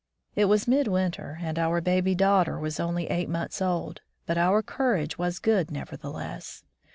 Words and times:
It 0.35 0.45
was 0.45 0.67
midwinter, 0.67 1.37
and 1.41 1.59
our 1.59 1.79
baby 1.79 2.15
daughter 2.15 2.57
was 2.57 2.79
only 2.79 3.05
eight 3.11 3.29
months 3.29 3.61
old; 3.61 4.01
but 4.25 4.35
our 4.35 4.63
courage 4.63 5.19
was 5.19 5.37
good 5.37 5.69
nevertheless. 5.69 6.63